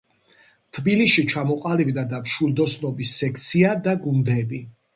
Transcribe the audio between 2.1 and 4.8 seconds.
და მშვილდოსნობის სექცია და გუნდები.